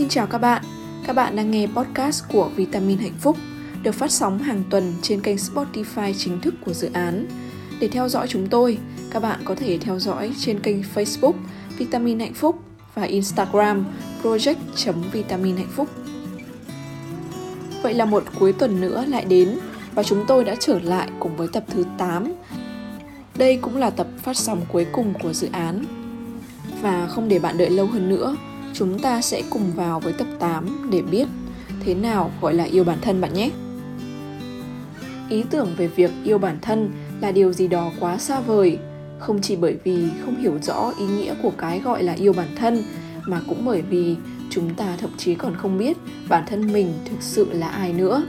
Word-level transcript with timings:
Xin 0.00 0.08
chào 0.08 0.26
các 0.26 0.38
bạn. 0.38 0.62
Các 1.06 1.16
bạn 1.16 1.36
đang 1.36 1.50
nghe 1.50 1.66
podcast 1.66 2.24
của 2.32 2.50
Vitamin 2.56 2.98
Hạnh 2.98 3.14
Phúc 3.20 3.36
được 3.82 3.94
phát 3.94 4.10
sóng 4.10 4.38
hàng 4.38 4.62
tuần 4.70 4.94
trên 5.02 5.20
kênh 5.20 5.36
Spotify 5.36 6.14
chính 6.18 6.40
thức 6.40 6.54
của 6.64 6.72
dự 6.72 6.90
án. 6.92 7.26
Để 7.80 7.88
theo 7.88 8.08
dõi 8.08 8.26
chúng 8.28 8.46
tôi, 8.46 8.78
các 9.10 9.22
bạn 9.22 9.40
có 9.44 9.54
thể 9.54 9.78
theo 9.78 9.98
dõi 9.98 10.32
trên 10.38 10.60
kênh 10.60 10.76
Facebook 10.94 11.32
Vitamin 11.78 12.20
Hạnh 12.20 12.34
Phúc 12.34 12.58
và 12.94 13.02
Instagram 13.02 13.86
project.vitamin 14.22 15.56
hạnh 15.56 15.70
phúc. 15.76 15.88
Vậy 17.82 17.94
là 17.94 18.04
một 18.04 18.24
cuối 18.38 18.52
tuần 18.52 18.80
nữa 18.80 19.04
lại 19.08 19.24
đến 19.24 19.58
và 19.94 20.02
chúng 20.02 20.24
tôi 20.28 20.44
đã 20.44 20.54
trở 20.60 20.78
lại 20.78 21.10
cùng 21.18 21.36
với 21.36 21.48
tập 21.52 21.64
thứ 21.68 21.84
8. 21.98 22.32
Đây 23.36 23.56
cũng 23.56 23.76
là 23.76 23.90
tập 23.90 24.06
phát 24.22 24.36
sóng 24.36 24.60
cuối 24.72 24.86
cùng 24.92 25.14
của 25.22 25.32
dự 25.32 25.48
án. 25.52 25.84
Và 26.82 27.06
không 27.06 27.28
để 27.28 27.38
bạn 27.38 27.58
đợi 27.58 27.70
lâu 27.70 27.86
hơn 27.86 28.08
nữa, 28.08 28.36
chúng 28.74 28.98
ta 28.98 29.22
sẽ 29.22 29.42
cùng 29.50 29.72
vào 29.76 30.00
với 30.00 30.12
tập 30.12 30.26
8 30.38 30.90
để 30.92 31.02
biết 31.02 31.28
thế 31.84 31.94
nào 31.94 32.30
gọi 32.40 32.54
là 32.54 32.64
yêu 32.64 32.84
bản 32.84 32.98
thân 33.00 33.20
bạn 33.20 33.34
nhé. 33.34 33.50
Ý 35.28 35.44
tưởng 35.50 35.74
về 35.76 35.86
việc 35.86 36.10
yêu 36.24 36.38
bản 36.38 36.58
thân 36.62 36.90
là 37.20 37.32
điều 37.32 37.52
gì 37.52 37.68
đó 37.68 37.90
quá 38.00 38.18
xa 38.18 38.40
vời, 38.40 38.78
không 39.18 39.40
chỉ 39.42 39.56
bởi 39.56 39.76
vì 39.84 40.08
không 40.24 40.36
hiểu 40.36 40.58
rõ 40.62 40.92
ý 40.98 41.06
nghĩa 41.06 41.34
của 41.42 41.52
cái 41.58 41.80
gọi 41.80 42.02
là 42.02 42.12
yêu 42.12 42.32
bản 42.32 42.48
thân 42.56 42.82
mà 43.26 43.40
cũng 43.48 43.64
bởi 43.64 43.82
vì 43.82 44.16
chúng 44.50 44.74
ta 44.74 44.96
thậm 45.00 45.10
chí 45.18 45.34
còn 45.34 45.54
không 45.56 45.78
biết 45.78 45.96
bản 46.28 46.44
thân 46.46 46.72
mình 46.72 46.92
thực 47.10 47.22
sự 47.22 47.46
là 47.52 47.68
ai 47.68 47.92
nữa. 47.92 48.22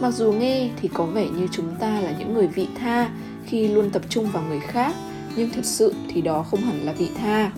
Mặc 0.00 0.10
dù 0.10 0.32
nghe 0.32 0.70
thì 0.80 0.88
có 0.94 1.04
vẻ 1.04 1.28
như 1.28 1.48
chúng 1.52 1.76
ta 1.80 2.00
là 2.00 2.14
những 2.18 2.34
người 2.34 2.46
vị 2.46 2.68
tha 2.74 3.10
khi 3.46 3.68
luôn 3.68 3.90
tập 3.90 4.02
trung 4.08 4.30
vào 4.30 4.42
người 4.48 4.60
khác, 4.60 4.94
nhưng 5.36 5.50
thực 5.50 5.64
sự 5.64 5.94
thì 6.08 6.20
đó 6.20 6.42
không 6.42 6.60
hẳn 6.60 6.80
là 6.82 6.92
vị 6.92 7.08
tha. 7.18 7.52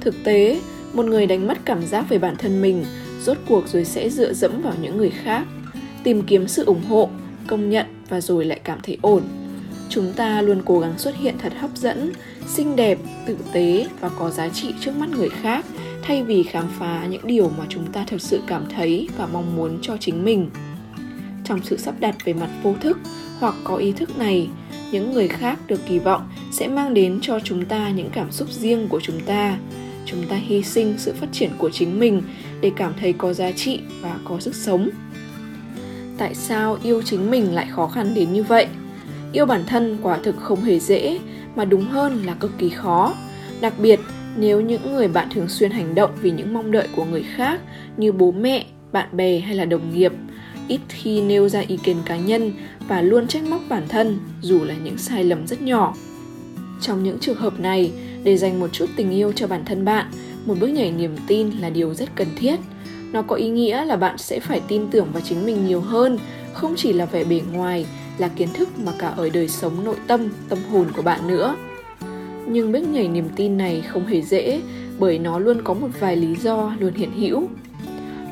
Thực 0.00 0.14
tế, 0.24 0.60
một 0.92 1.06
người 1.06 1.26
đánh 1.26 1.46
mất 1.46 1.58
cảm 1.64 1.86
giác 1.86 2.08
về 2.08 2.18
bản 2.18 2.36
thân 2.36 2.62
mình, 2.62 2.84
rốt 3.20 3.36
cuộc 3.48 3.68
rồi 3.68 3.84
sẽ 3.84 4.10
dựa 4.10 4.32
dẫm 4.32 4.62
vào 4.62 4.74
những 4.82 4.96
người 4.96 5.10
khác. 5.10 5.42
Tìm 6.04 6.22
kiếm 6.22 6.48
sự 6.48 6.64
ủng 6.64 6.84
hộ, 6.88 7.10
công 7.46 7.70
nhận 7.70 7.86
và 8.08 8.20
rồi 8.20 8.44
lại 8.44 8.60
cảm 8.64 8.78
thấy 8.82 8.98
ổn. 9.02 9.22
Chúng 9.88 10.12
ta 10.12 10.42
luôn 10.42 10.62
cố 10.64 10.78
gắng 10.78 10.98
xuất 10.98 11.16
hiện 11.16 11.34
thật 11.38 11.52
hấp 11.56 11.70
dẫn, 11.76 12.12
xinh 12.46 12.76
đẹp, 12.76 12.98
tử 13.26 13.36
tế 13.52 13.86
và 14.00 14.08
có 14.08 14.30
giá 14.30 14.48
trị 14.48 14.74
trước 14.80 14.96
mắt 14.96 15.08
người 15.10 15.28
khác, 15.28 15.64
thay 16.02 16.22
vì 16.22 16.42
khám 16.42 16.68
phá 16.78 17.06
những 17.10 17.26
điều 17.26 17.50
mà 17.58 17.64
chúng 17.68 17.86
ta 17.92 18.04
thực 18.08 18.20
sự 18.20 18.40
cảm 18.46 18.64
thấy 18.76 19.08
và 19.16 19.26
mong 19.26 19.56
muốn 19.56 19.78
cho 19.82 19.96
chính 20.00 20.24
mình. 20.24 20.50
Trong 21.44 21.60
sự 21.64 21.76
sắp 21.76 21.94
đặt 22.00 22.14
về 22.24 22.32
mặt 22.32 22.50
vô 22.62 22.74
thức 22.80 22.98
hoặc 23.38 23.54
có 23.64 23.76
ý 23.76 23.92
thức 23.92 24.18
này, 24.18 24.48
những 24.92 25.12
người 25.12 25.28
khác 25.28 25.58
được 25.66 25.80
kỳ 25.88 25.98
vọng 25.98 26.28
sẽ 26.52 26.68
mang 26.68 26.94
đến 26.94 27.18
cho 27.22 27.40
chúng 27.44 27.64
ta 27.64 27.90
những 27.90 28.10
cảm 28.12 28.32
xúc 28.32 28.48
riêng 28.50 28.88
của 28.88 29.00
chúng 29.00 29.20
ta 29.20 29.58
chúng 30.10 30.26
ta 30.28 30.36
hy 30.36 30.62
sinh 30.62 30.94
sự 30.98 31.12
phát 31.12 31.26
triển 31.32 31.50
của 31.58 31.70
chính 31.70 32.00
mình 32.00 32.22
để 32.60 32.72
cảm 32.76 32.92
thấy 33.00 33.12
có 33.12 33.32
giá 33.32 33.52
trị 33.52 33.80
và 34.00 34.18
có 34.24 34.40
sức 34.40 34.54
sống. 34.54 34.88
Tại 36.18 36.34
sao 36.34 36.78
yêu 36.82 37.02
chính 37.02 37.30
mình 37.30 37.54
lại 37.54 37.68
khó 37.70 37.86
khăn 37.86 38.14
đến 38.14 38.32
như 38.32 38.42
vậy? 38.42 38.66
Yêu 39.32 39.46
bản 39.46 39.62
thân 39.66 39.98
quả 40.02 40.18
thực 40.22 40.36
không 40.36 40.60
hề 40.60 40.78
dễ, 40.78 41.18
mà 41.56 41.64
đúng 41.64 41.84
hơn 41.84 42.22
là 42.24 42.34
cực 42.34 42.58
kỳ 42.58 42.68
khó. 42.68 43.14
Đặc 43.60 43.74
biệt, 43.78 44.00
nếu 44.36 44.60
những 44.60 44.92
người 44.92 45.08
bạn 45.08 45.28
thường 45.34 45.48
xuyên 45.48 45.70
hành 45.70 45.94
động 45.94 46.10
vì 46.20 46.30
những 46.30 46.54
mong 46.54 46.72
đợi 46.72 46.88
của 46.96 47.04
người 47.04 47.24
khác, 47.36 47.60
như 47.96 48.12
bố 48.12 48.32
mẹ, 48.32 48.66
bạn 48.92 49.08
bè 49.12 49.38
hay 49.38 49.54
là 49.54 49.64
đồng 49.64 49.94
nghiệp, 49.94 50.12
ít 50.68 50.80
khi 50.88 51.22
nêu 51.22 51.48
ra 51.48 51.60
ý 51.60 51.76
kiến 51.76 51.96
cá 52.04 52.16
nhân 52.16 52.52
và 52.88 53.02
luôn 53.02 53.26
trách 53.26 53.42
móc 53.44 53.60
bản 53.68 53.82
thân 53.88 54.18
dù 54.42 54.64
là 54.64 54.74
những 54.84 54.98
sai 54.98 55.24
lầm 55.24 55.46
rất 55.46 55.62
nhỏ. 55.62 55.94
Trong 56.80 57.04
những 57.04 57.18
trường 57.18 57.36
hợp 57.36 57.60
này 57.60 57.92
để 58.24 58.36
dành 58.36 58.60
một 58.60 58.68
chút 58.72 58.86
tình 58.96 59.10
yêu 59.10 59.32
cho 59.32 59.46
bản 59.46 59.64
thân 59.64 59.84
bạn. 59.84 60.06
Một 60.46 60.54
bước 60.60 60.66
nhảy 60.66 60.92
niềm 60.92 61.16
tin 61.26 61.50
là 61.50 61.70
điều 61.70 61.94
rất 61.94 62.16
cần 62.16 62.28
thiết. 62.36 62.56
Nó 63.12 63.22
có 63.22 63.36
ý 63.36 63.48
nghĩa 63.48 63.84
là 63.84 63.96
bạn 63.96 64.18
sẽ 64.18 64.40
phải 64.40 64.60
tin 64.68 64.90
tưởng 64.90 65.08
vào 65.12 65.22
chính 65.22 65.46
mình 65.46 65.66
nhiều 65.66 65.80
hơn, 65.80 66.18
không 66.52 66.74
chỉ 66.76 66.92
là 66.92 67.04
vẻ 67.04 67.24
bề 67.24 67.40
ngoài, 67.52 67.86
là 68.18 68.28
kiến 68.28 68.48
thức 68.54 68.68
mà 68.84 68.92
cả 68.98 69.08
ở 69.08 69.28
đời 69.32 69.48
sống 69.48 69.84
nội 69.84 69.96
tâm 70.06 70.28
tâm 70.48 70.58
hồn 70.70 70.86
của 70.96 71.02
bạn 71.02 71.28
nữa. 71.28 71.56
Nhưng 72.46 72.72
bước 72.72 72.88
nhảy 72.88 73.08
niềm 73.08 73.28
tin 73.36 73.56
này 73.56 73.82
không 73.88 74.06
hề 74.06 74.22
dễ, 74.22 74.60
bởi 74.98 75.18
nó 75.18 75.38
luôn 75.38 75.62
có 75.64 75.74
một 75.74 75.88
vài 76.00 76.16
lý 76.16 76.34
do 76.34 76.72
luôn 76.78 76.94
hiện 76.94 77.10
hữu. 77.12 77.48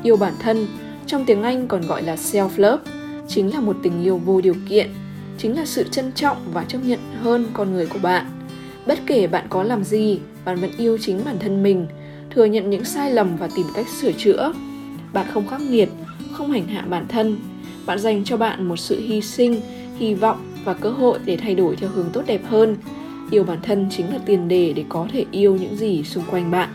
Yêu 0.03 0.17
bản 0.17 0.33
thân, 0.39 0.67
trong 1.07 1.25
tiếng 1.25 1.43
anh 1.43 1.67
còn 1.67 1.81
gọi 1.87 2.03
là 2.03 2.15
self 2.15 2.49
love 2.57 2.83
chính 3.27 3.53
là 3.53 3.59
một 3.59 3.77
tình 3.83 4.03
yêu 4.03 4.17
vô 4.17 4.41
điều 4.41 4.55
kiện, 4.69 4.89
chính 5.37 5.55
là 5.55 5.65
sự 5.65 5.83
trân 5.91 6.11
trọng 6.11 6.37
và 6.53 6.63
chấp 6.63 6.79
nhận 6.83 6.99
hơn 7.21 7.45
con 7.53 7.73
người 7.73 7.85
của 7.85 7.99
bạn 7.99 8.25
bất 8.89 8.99
kể 9.05 9.27
bạn 9.27 9.45
có 9.49 9.63
làm 9.63 9.83
gì, 9.83 10.19
bạn 10.45 10.57
vẫn 10.59 10.71
yêu 10.77 10.97
chính 11.01 11.25
bản 11.25 11.39
thân 11.39 11.63
mình, 11.63 11.87
thừa 12.29 12.45
nhận 12.45 12.69
những 12.69 12.85
sai 12.85 13.11
lầm 13.11 13.37
và 13.37 13.49
tìm 13.55 13.65
cách 13.75 13.85
sửa 14.01 14.11
chữa. 14.11 14.53
Bạn 15.13 15.25
không 15.33 15.47
khắc 15.47 15.61
nghiệt, 15.61 15.89
không 16.31 16.51
hành 16.51 16.67
hạ 16.67 16.85
bản 16.89 17.07
thân. 17.07 17.37
Bạn 17.85 17.99
dành 17.99 18.23
cho 18.23 18.37
bạn 18.37 18.67
một 18.67 18.75
sự 18.75 18.99
hy 18.99 19.21
sinh, 19.21 19.61
hy 19.97 20.13
vọng 20.13 20.37
và 20.63 20.73
cơ 20.73 20.89
hội 20.89 21.19
để 21.25 21.37
thay 21.37 21.55
đổi 21.55 21.75
theo 21.75 21.89
hướng 21.89 22.09
tốt 22.13 22.21
đẹp 22.25 22.41
hơn. 22.45 22.77
Yêu 23.31 23.43
bản 23.43 23.57
thân 23.63 23.87
chính 23.91 24.13
là 24.13 24.19
tiền 24.25 24.47
đề 24.47 24.73
để 24.73 24.83
có 24.89 25.07
thể 25.11 25.25
yêu 25.31 25.55
những 25.55 25.75
gì 25.75 26.03
xung 26.03 26.23
quanh 26.31 26.51
bạn. 26.51 26.69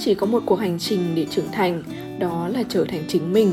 Chỉ 0.00 0.14
có 0.14 0.26
một 0.26 0.42
cuộc 0.46 0.56
hành 0.56 0.78
trình 0.78 1.00
để 1.14 1.26
trưởng 1.30 1.52
thành, 1.52 1.82
đó 2.18 2.48
là 2.48 2.62
trở 2.68 2.84
thành 2.84 3.02
chính 3.08 3.32
mình. 3.32 3.52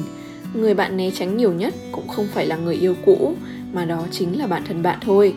Người 0.54 0.74
bạn 0.74 0.98
né 0.98 1.12
tránh 1.12 1.38
nhiều 1.38 1.54
nhất 1.54 1.74
cũng 1.92 2.08
không 2.08 2.28
phải 2.34 2.46
là 2.46 2.56
người 2.56 2.76
yêu 2.76 2.96
cũ, 3.06 3.36
mà 3.74 3.86
đó 3.86 4.08
chính 4.12 4.40
là 4.40 4.48
bản 4.48 4.64
thân 4.68 4.84
bạn 4.84 5.00
thôi 5.02 5.34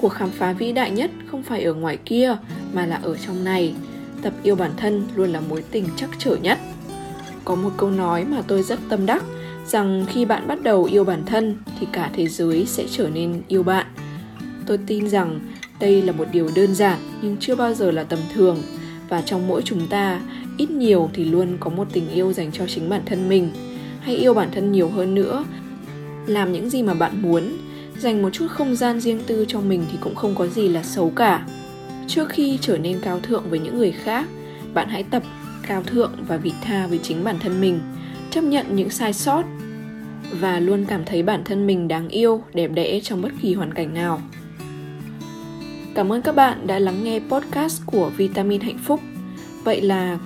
cuộc 0.00 0.08
khám 0.08 0.30
phá 0.30 0.52
vĩ 0.52 0.72
đại 0.72 0.90
nhất 0.90 1.10
không 1.26 1.42
phải 1.42 1.62
ở 1.62 1.74
ngoài 1.74 1.98
kia, 2.04 2.36
mà 2.72 2.86
là 2.86 2.96
ở 2.96 3.16
trong 3.26 3.44
này. 3.44 3.74
Tập 4.22 4.32
yêu 4.42 4.56
bản 4.56 4.70
thân 4.76 5.08
luôn 5.14 5.30
là 5.30 5.40
mối 5.40 5.64
tình 5.70 5.84
chắc 5.96 6.10
trở 6.18 6.36
nhất. 6.36 6.58
Có 7.44 7.54
một 7.54 7.70
câu 7.76 7.90
nói 7.90 8.24
mà 8.24 8.42
tôi 8.48 8.62
rất 8.62 8.78
tâm 8.88 9.06
đắc, 9.06 9.24
rằng 9.66 10.06
khi 10.08 10.24
bạn 10.24 10.46
bắt 10.46 10.62
đầu 10.62 10.84
yêu 10.84 11.04
bản 11.04 11.22
thân, 11.26 11.56
thì 11.80 11.86
cả 11.92 12.10
thế 12.14 12.28
giới 12.28 12.66
sẽ 12.66 12.84
trở 12.90 13.08
nên 13.08 13.42
yêu 13.48 13.62
bạn. 13.62 13.86
Tôi 14.66 14.78
tin 14.86 15.08
rằng 15.08 15.40
đây 15.80 16.02
là 16.02 16.12
một 16.12 16.24
điều 16.32 16.50
đơn 16.54 16.74
giản, 16.74 16.98
nhưng 17.22 17.36
chưa 17.40 17.54
bao 17.54 17.74
giờ 17.74 17.90
là 17.90 18.04
tầm 18.04 18.18
thường. 18.34 18.58
Và 19.08 19.22
trong 19.22 19.48
mỗi 19.48 19.62
chúng 19.64 19.86
ta, 19.86 20.20
ít 20.56 20.70
nhiều 20.70 21.10
thì 21.12 21.24
luôn 21.24 21.56
có 21.60 21.70
một 21.70 21.88
tình 21.92 22.10
yêu 22.10 22.32
dành 22.32 22.52
cho 22.52 22.66
chính 22.66 22.88
bản 22.88 23.02
thân 23.06 23.28
mình. 23.28 23.50
Hãy 24.00 24.16
yêu 24.16 24.34
bản 24.34 24.48
thân 24.52 24.72
nhiều 24.72 24.88
hơn 24.88 25.14
nữa. 25.14 25.44
Làm 26.26 26.52
những 26.52 26.70
gì 26.70 26.82
mà 26.82 26.94
bạn 26.94 27.22
muốn 27.22 27.42
dành 28.00 28.22
một 28.22 28.30
chút 28.32 28.46
không 28.50 28.76
gian 28.76 29.00
riêng 29.00 29.20
tư 29.26 29.44
cho 29.48 29.60
mình 29.60 29.84
thì 29.92 29.98
cũng 30.00 30.14
không 30.14 30.34
có 30.34 30.46
gì 30.46 30.68
là 30.68 30.82
xấu 30.82 31.10
cả. 31.16 31.46
Trước 32.06 32.28
khi 32.28 32.58
trở 32.60 32.78
nên 32.78 33.00
cao 33.02 33.20
thượng 33.20 33.50
với 33.50 33.58
những 33.58 33.78
người 33.78 33.92
khác, 33.92 34.28
bạn 34.74 34.88
hãy 34.88 35.02
tập 35.02 35.22
cao 35.68 35.82
thượng 35.82 36.12
và 36.28 36.36
vị 36.36 36.52
tha 36.62 36.86
với 36.86 36.98
chính 36.98 37.24
bản 37.24 37.38
thân 37.38 37.60
mình, 37.60 37.80
chấp 38.30 38.44
nhận 38.44 38.76
những 38.76 38.90
sai 38.90 39.12
sót 39.12 39.42
và 40.40 40.60
luôn 40.60 40.84
cảm 40.88 41.04
thấy 41.04 41.22
bản 41.22 41.42
thân 41.44 41.66
mình 41.66 41.88
đáng 41.88 42.08
yêu, 42.08 42.42
đẹp 42.54 42.70
đẽ 42.74 43.00
trong 43.00 43.22
bất 43.22 43.32
kỳ 43.42 43.54
hoàn 43.54 43.74
cảnh 43.74 43.94
nào. 43.94 44.22
Cảm 45.94 46.12
ơn 46.12 46.22
các 46.22 46.34
bạn 46.34 46.66
đã 46.66 46.78
lắng 46.78 47.04
nghe 47.04 47.20
podcast 47.30 47.82
của 47.86 48.10
vitamin 48.16 48.60
hạnh 48.60 48.78
phúc. 48.84 49.00
Vậy 49.64 49.80
là 49.80 50.18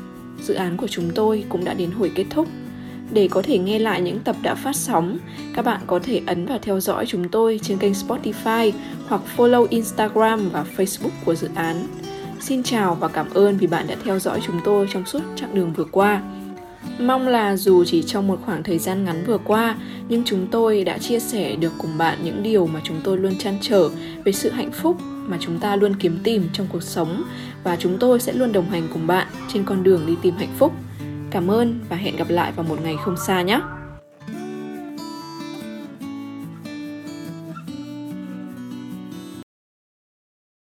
dự 0.43 0.55
án 0.55 0.77
của 0.77 0.89
chúng 0.89 1.11
tôi 1.15 1.45
cũng 1.49 1.65
đã 1.65 1.75
đến 1.75 1.91
hồi 1.91 2.13
kết 2.15 2.25
thúc 2.31 2.49
để 3.13 3.29
có 3.29 3.43
thể 3.43 3.59
nghe 3.59 3.79
lại 3.79 4.01
những 4.01 4.19
tập 4.19 4.37
đã 4.43 4.55
phát 4.55 4.77
sóng, 4.77 5.19
các 5.55 5.65
bạn 5.65 5.81
có 5.87 5.99
thể 6.03 6.21
ấn 6.27 6.47
vào 6.47 6.59
theo 6.63 6.81
dõi 6.81 7.07
chúng 7.07 7.29
tôi 7.29 7.61
trên 7.63 7.79
kênh 7.79 7.93
Spotify 7.93 8.73
hoặc 9.09 9.23
follow 9.37 9.67
Instagram 9.71 10.49
và 10.49 10.65
Facebook 10.77 11.11
của 11.25 11.35
dự 11.35 11.49
án. 11.55 11.87
Xin 12.41 12.63
chào 12.63 12.95
và 12.95 13.09
cảm 13.09 13.31
ơn 13.35 13.57
vì 13.57 13.67
bạn 13.67 13.87
đã 13.89 13.97
theo 14.05 14.19
dõi 14.19 14.41
chúng 14.47 14.61
tôi 14.65 14.89
trong 14.93 15.07
suốt 15.07 15.21
chặng 15.37 15.55
đường 15.55 15.73
vừa 15.73 15.85
qua. 15.85 16.23
Mong 16.99 17.29
là 17.29 17.57
dù 17.57 17.85
chỉ 17.85 18.03
trong 18.03 18.29
một 18.29 18.39
khoảng 18.45 18.63
thời 18.63 18.79
gian 18.79 19.05
ngắn 19.05 19.25
vừa 19.27 19.39
qua, 19.39 19.77
nhưng 20.09 20.25
chúng 20.25 20.47
tôi 20.51 20.85
đã 20.85 20.99
chia 20.99 21.19
sẻ 21.19 21.57
được 21.57 21.73
cùng 21.79 21.99
bạn 21.99 22.19
những 22.25 22.43
điều 22.43 22.67
mà 22.67 22.81
chúng 22.85 23.01
tôi 23.05 23.19
luôn 23.19 23.39
chăn 23.39 23.59
trở 23.61 23.91
về 24.25 24.33
sự 24.33 24.51
hạnh 24.51 24.73
phúc 24.73 24.97
mà 25.27 25.37
chúng 25.41 25.59
ta 25.59 25.77
luôn 25.77 25.97
kiếm 25.97 26.19
tìm 26.23 26.49
trong 26.53 26.67
cuộc 26.73 26.83
sống 26.83 27.25
và 27.65 27.77
chúng 27.77 27.99
tôi 27.99 28.21
sẽ 28.21 28.33
luôn 28.33 28.53
đồng 28.53 28.71
hành 28.71 28.89
cùng 28.93 29.07
bạn 29.07 29.27
trên 29.53 29.65
con 29.65 29.83
đường 29.83 30.07
đi 30.07 30.15
tìm 30.23 30.35
hạnh 30.37 30.55
phúc. 30.59 30.73
Cảm 31.33 31.51
ơn 31.51 31.81
và 31.89 31.97
hẹn 31.97 32.17
gặp 32.17 32.27
lại 32.29 32.53
vào 32.53 32.67
một 32.69 32.77
ngày 32.83 32.97
không 33.05 33.17
xa 33.17 33.43
nhé. 33.43 33.61